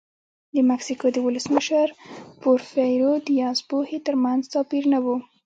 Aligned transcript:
د 0.55 0.55
مکسیکو 0.69 1.05
د 1.11 1.17
ولسمشر 1.27 1.87
پورفیرو 2.41 3.13
دیاز 3.27 3.57
پوهې 3.69 3.97
ترمنځ 4.07 4.41
توپیر 4.53 4.83
نه 4.93 4.99
و. 5.03 5.05